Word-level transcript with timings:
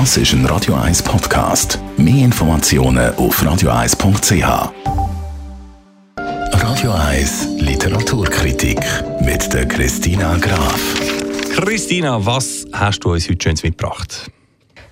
Das 0.00 0.16
ist 0.16 0.32
ein 0.32 0.44
Radio 0.46 0.74
1 0.74 1.04
Podcast. 1.04 1.78
Mehr 1.96 2.24
Informationen 2.24 3.14
auf 3.14 3.40
radio1.ch. 3.40 4.72
Radio 6.16 6.90
1 6.90 7.60
Literaturkritik 7.60 8.80
mit 9.20 9.54
der 9.54 9.68
Christina 9.68 10.36
Graf. 10.38 10.80
Christina, 11.54 12.26
was 12.26 12.66
hast 12.72 13.04
du 13.04 13.12
uns 13.12 13.30
heute 13.30 13.40
Schönes 13.40 13.62
mitgebracht? 13.62 14.32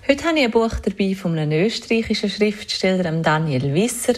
Heute 0.07 0.23
habe 0.23 0.39
ich 0.39 0.45
ein 0.45 0.51
Buch 0.51 0.75
dabei 0.81 1.15
von 1.15 1.37
einem 1.37 1.65
österreichischen 1.65 2.29
Schriftsteller, 2.29 3.11
Daniel 3.11 3.73
Wisser. 3.73 4.13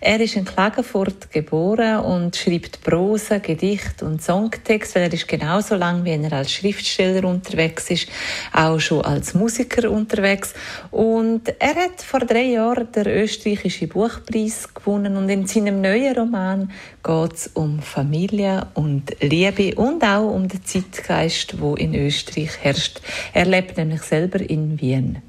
Er 0.00 0.20
ist 0.20 0.36
in 0.36 0.44
Klagenfurt 0.44 1.30
geboren 1.30 2.00
und 2.00 2.36
schreibt 2.36 2.82
Prosa, 2.82 3.38
Gedicht 3.38 4.02
und 4.02 4.22
Songtext, 4.22 4.94
weil 4.94 5.04
er 5.04 5.12
ist 5.12 5.26
genauso 5.26 5.74
lang 5.74 6.04
wie 6.04 6.10
er 6.10 6.32
als 6.32 6.52
Schriftsteller 6.52 7.26
unterwegs 7.26 7.90
ist, 7.90 8.08
auch 8.52 8.78
schon 8.78 9.02
als 9.02 9.34
Musiker 9.34 9.90
unterwegs. 9.90 10.52
Und 10.90 11.48
er 11.58 11.74
hat 11.76 12.02
vor 12.02 12.20
drei 12.20 12.44
Jahren 12.44 12.92
den 12.92 13.06
österreichischen 13.06 13.88
Buchpreis 13.88 14.72
gewonnen 14.74 15.16
und 15.16 15.28
in 15.30 15.46
seinem 15.46 15.80
neuen 15.80 16.14
Roman 16.14 16.70
geht 17.02 17.32
es 17.32 17.46
um 17.54 17.80
Familie 17.80 18.66
und 18.74 19.16
Liebe 19.20 19.74
und 19.76 20.02
auch 20.04 20.30
um 20.30 20.46
den 20.48 20.64
Zeitgeist, 20.64 21.60
wo 21.60 21.74
in 21.74 21.94
Österreich 21.94 22.58
herrscht. 22.60 23.00
Er 23.32 23.46
lebt 23.46 23.76
nämlich 23.76 24.02
selber 24.02 24.40
in 24.40 24.80
Wien. 24.80 25.22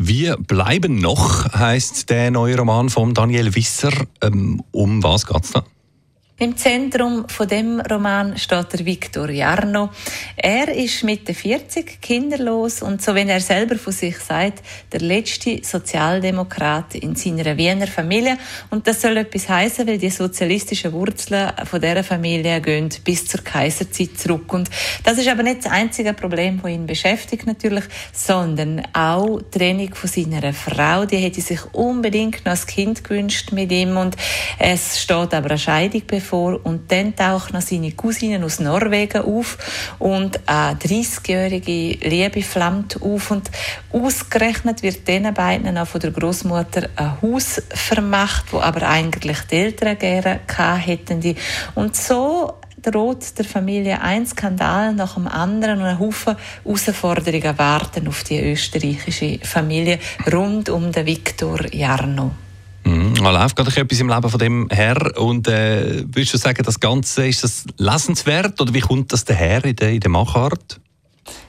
Wir 0.00 0.36
bleiben 0.36 1.00
noch, 1.00 1.52
heißt 1.52 2.08
der 2.08 2.30
neue 2.30 2.56
Roman 2.56 2.88
von 2.88 3.14
Daniel 3.14 3.56
Wisser. 3.56 3.92
Ähm, 4.22 4.62
um 4.70 5.02
was 5.02 5.26
geht 5.26 5.42
es 5.42 5.50
da? 5.50 5.64
Im 6.40 6.56
Zentrum 6.56 7.28
von 7.28 7.48
dem 7.48 7.80
Roman 7.80 8.38
steht 8.38 8.72
der 8.72 8.86
Victor 8.86 9.28
Jarno. 9.28 9.90
Er 10.36 10.68
ist 10.72 11.02
Mitte 11.02 11.34
40, 11.34 12.00
kinderlos 12.00 12.80
und 12.80 13.02
so 13.02 13.12
wenn 13.16 13.28
er 13.28 13.40
selber 13.40 13.74
von 13.74 13.92
sich 13.92 14.16
sagt, 14.20 14.62
der 14.92 15.00
letzte 15.00 15.58
Sozialdemokrat 15.64 16.94
in 16.94 17.16
seiner 17.16 17.56
Wiener 17.56 17.88
Familie. 17.88 18.38
Und 18.70 18.86
das 18.86 19.02
soll 19.02 19.16
etwas 19.16 19.48
heißen, 19.48 19.84
weil 19.88 19.98
die 19.98 20.10
sozialistischen 20.10 20.92
Wurzeln 20.92 21.50
von 21.64 21.80
dieser 21.80 22.04
Familie 22.04 22.60
gehen 22.60 22.88
bis 23.02 23.26
zur 23.26 23.42
Kaiserzeit 23.42 24.16
zurück. 24.16 24.52
Und 24.52 24.70
das 25.02 25.18
ist 25.18 25.26
aber 25.26 25.42
nicht 25.42 25.64
das 25.64 25.72
einzige 25.72 26.12
Problem, 26.14 26.60
das 26.62 26.70
ihn 26.70 26.86
beschäftigt 26.86 27.48
natürlich, 27.48 27.86
sondern 28.12 28.84
auch 28.92 29.40
die 29.40 29.58
Trennung 29.58 29.92
von 29.92 30.08
seiner 30.08 30.52
Frau. 30.52 31.04
Die 31.04 31.16
hätte 31.16 31.40
sich 31.40 31.64
unbedingt 31.74 32.46
noch 32.46 32.52
ein 32.52 32.66
Kind 32.68 33.02
gewünscht 33.02 33.50
mit 33.50 33.72
ihm 33.72 33.96
und 33.96 34.16
es 34.60 35.02
steht 35.02 35.34
aber 35.34 35.50
eine 35.50 35.58
Scheidung 35.58 36.02
bevor 36.06 36.27
vor 36.28 36.60
und 36.64 36.90
dann 36.92 37.16
taucht 37.16 37.52
noch 37.52 37.60
seine 37.60 37.92
Cousine 37.92 38.44
aus 38.44 38.60
Norwegen 38.60 39.22
auf 39.22 39.58
und 39.98 40.40
eine 40.46 40.78
30-jährige 40.78 42.08
Liebe 42.08 42.42
flammt 42.42 43.00
auf 43.02 43.30
und 43.30 43.50
ausgerechnet 43.92 44.82
wird 44.82 45.06
diesen 45.08 45.32
beiden 45.34 45.78
auch 45.78 45.86
von 45.86 46.00
der 46.00 46.10
Großmutter 46.10 46.88
ein 46.96 47.22
Haus 47.22 47.62
vermacht, 47.70 48.52
wo 48.52 48.60
aber 48.60 48.88
eigentlich 48.88 49.38
die 49.50 49.56
Eltern 49.56 49.98
gerne 49.98 50.40
hätten 50.84 51.20
die 51.20 51.36
und 51.74 51.96
so 51.96 52.54
droht 52.82 53.38
der 53.38 53.44
Familie 53.44 54.00
ein 54.00 54.26
Skandal 54.26 54.94
nach 54.94 55.14
dem 55.14 55.26
anderen 55.26 55.80
und 55.80 55.86
ein 55.86 55.98
Haufen 55.98 56.36
Herausforderungen 56.64 57.58
warten 57.58 58.08
auf 58.08 58.24
die 58.24 58.40
österreichische 58.40 59.38
Familie 59.42 59.98
rund 60.32 60.68
um 60.68 60.92
den 60.92 61.06
Viktor 61.06 61.72
Jarno. 61.72 62.30
Mhm. 63.20 63.26
Läuft 63.26 63.56
gerade 63.56 63.80
etwas 63.80 64.00
im 64.00 64.08
Leben 64.08 64.30
von 64.30 64.38
dem 64.38 64.68
Herr 64.70 65.18
und 65.18 65.48
äh, 65.48 66.04
würdest 66.06 66.34
du 66.34 66.38
sagen, 66.38 66.62
das 66.62 66.80
Ganze 66.80 67.26
ist 67.26 67.44
das 67.44 67.64
lesenswert 67.76 68.60
oder 68.60 68.72
wie 68.74 68.80
kommt 68.80 69.12
das 69.12 69.24
daher 69.24 69.64
in 69.64 69.76
der, 69.76 69.90
in 69.92 70.00
der 70.00 70.10
Machart? 70.10 70.80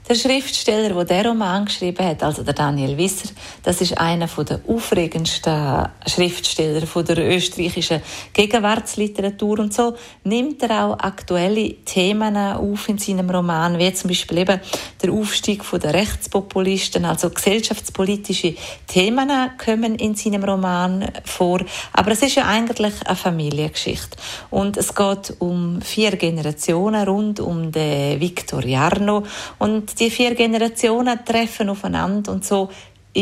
Der 0.10 0.16
Schriftsteller, 0.16 0.90
der 0.90 1.06
diesen 1.06 1.28
Roman 1.28 1.66
geschrieben 1.66 2.04
hat, 2.04 2.24
also 2.24 2.42
der 2.42 2.56
Daniel 2.56 2.98
Wisser, 2.98 3.30
das 3.62 3.80
ist 3.80 3.96
einer 3.96 4.26
der 4.26 4.60
aufregendsten 4.68 5.88
Schriftsteller 6.08 6.82
der 7.04 7.30
österreichischen 7.30 8.02
Gegenwartsliteratur. 8.34 9.60
Und 9.60 9.72
so 9.72 9.96
nimmt 10.24 10.64
er 10.64 10.84
auch 10.84 10.98
aktuelle 10.98 11.76
Themen 11.86 12.36
auf 12.36 12.90
in 12.90 12.98
seinem 12.98 13.30
Roman, 13.30 13.78
wie 13.78 13.94
zum 13.94 14.08
Beispiel 14.08 14.40
eben 14.40 14.60
der 15.00 15.12
Aufstieg 15.12 15.64
der 15.72 15.94
Rechtspopulisten, 15.94 17.06
also 17.06 17.30
gesellschaftspolitische 17.30 18.56
Themen 18.88 19.30
kommen 19.64 19.94
in 19.94 20.16
seinem 20.16 20.44
Roman 20.44 21.06
vor, 21.24 21.60
aber 21.94 22.12
es 22.14 22.24
ist 22.24 22.34
ja 22.34 22.48
eigentlich 22.48 22.96
eine 23.06 23.16
Familiengeschichte. 23.16 24.18
Und 24.50 24.76
es 24.76 24.96
geht 24.96 25.36
um 25.38 25.84
vier 25.84 26.16
Generationen 26.18 27.08
rund 27.08 27.40
um 27.40 27.72
den 27.72 28.20
Victor 28.20 28.66
Jarno. 28.66 29.22
Und 29.60 29.99
die 30.00 30.10
vier 30.10 30.36
Generationen 30.36 31.24
treffen 31.26 31.70
aufeinander 31.70 32.32
und 32.32 32.46
so 32.46 32.70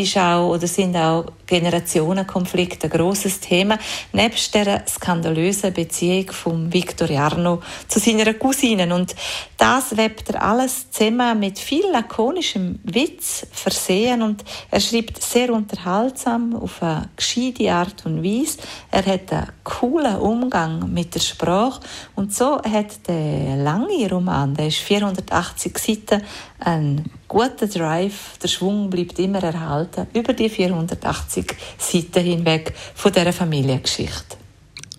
ist 0.02 0.18
auch 0.18 0.50
oder 0.50 0.68
sind 0.68 0.96
auch 0.96 1.25
Generationenkonflikte 1.46 2.88
ein 2.88 2.97
grosses 2.97 3.40
Thema, 3.40 3.78
nebst 4.12 4.53
der 4.53 4.84
skandalösen 4.88 5.74
Beziehung 5.74 6.31
von 6.31 6.72
Victoriano 6.72 7.62
zu 7.88 8.00
seiner 8.00 8.34
Cousine. 8.34 8.94
Und 8.94 9.16
das 9.57 9.96
webt 9.97 10.30
er 10.30 10.44
alles 10.44 10.91
zusammen 10.91 11.40
mit 11.40 11.57
viel 11.57 11.86
lakonischem 11.91 12.80
Witz 12.84 13.47
versehen 13.52 14.22
und 14.22 14.44
er 14.69 14.80
schreibt 14.80 15.24
sehr 15.24 15.53
unterhaltsam 15.53 16.56
auf 16.56 16.84
eine 16.84 17.09
gescheite 17.16 17.72
Art 17.72 18.06
und 18.06 18.24
Weise. 18.24 18.57
Er 18.91 19.06
hat 19.06 19.31
einen 19.31 19.47
coolen 19.63 20.18
Umgang 20.18 20.91
mit 20.91 21.16
der 21.16 21.22
Sprache 21.22 21.81
und 22.16 22.36
so 22.36 22.62
hat 22.62 23.07
der 23.07 23.56
lange 23.56 24.09
Roman, 24.09 24.53
der 24.53 24.68
ist 24.68 24.78
480 24.78 25.78
Seiten, 25.78 26.24
einen 26.59 27.09
guten 27.28 27.70
Drive, 27.70 28.38
der 28.42 28.48
Schwung 28.48 28.90
bleibt 28.90 29.20
immer 29.20 29.44
erhalten 29.44 30.08
über 30.14 30.34
die 30.34 30.50
480 30.50 31.56
Seiten 31.78 32.24
hinweg 32.24 32.74
von 32.96 33.12
dieser 33.12 33.34
Familiengeschichte. 33.34 34.38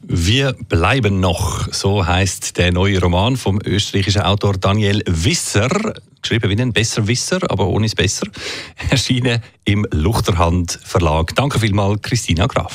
Wir 0.03 0.55
bleiben 0.69 1.21
noch, 1.21 1.73
so 1.73 2.07
heißt 2.07 2.57
der 2.57 2.73
neue 2.73 3.01
Roman 3.01 3.37
vom 3.37 3.61
österreichischen 3.65 4.23
Autor 4.23 4.55
Daniel 4.55 5.03
Wisser, 5.07 5.69
geschrieben 6.23 6.51
wie 6.51 6.63
ein 6.63 6.73
Besserwisser, 6.73 7.39
aber 7.51 7.67
ohne 7.67 7.87
es 7.87 7.95
besser, 7.95 8.27
erschienen 8.91 9.43
im 9.65 9.87
Luchterhand 9.91 10.79
Verlag. 10.83 11.35
Danke 11.35 11.59
vielmals, 11.61 12.01
Christina 12.03 12.47
Graf. 12.47 12.75